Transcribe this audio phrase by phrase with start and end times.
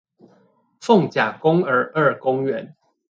[0.79, 2.73] 鳳甲公兒二公園